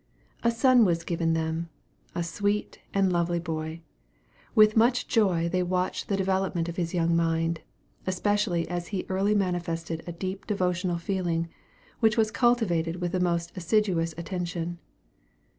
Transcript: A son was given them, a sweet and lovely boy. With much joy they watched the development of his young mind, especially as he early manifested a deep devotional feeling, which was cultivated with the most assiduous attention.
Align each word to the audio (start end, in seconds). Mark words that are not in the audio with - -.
A 0.41 0.49
son 0.49 0.83
was 0.83 1.03
given 1.03 1.33
them, 1.33 1.69
a 2.15 2.23
sweet 2.23 2.79
and 2.91 3.13
lovely 3.13 3.37
boy. 3.39 3.81
With 4.55 4.75
much 4.75 5.07
joy 5.07 5.47
they 5.47 5.61
watched 5.61 6.07
the 6.07 6.17
development 6.17 6.67
of 6.67 6.75
his 6.75 6.95
young 6.95 7.15
mind, 7.15 7.61
especially 8.07 8.67
as 8.67 8.87
he 8.87 9.05
early 9.09 9.35
manifested 9.35 10.01
a 10.07 10.11
deep 10.11 10.47
devotional 10.47 10.97
feeling, 10.97 11.49
which 11.99 12.17
was 12.17 12.31
cultivated 12.31 12.95
with 12.99 13.11
the 13.11 13.19
most 13.19 13.55
assiduous 13.55 14.15
attention. 14.17 14.79